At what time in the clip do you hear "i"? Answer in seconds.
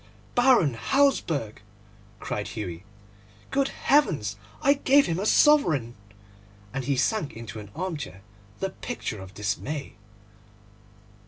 4.63-4.73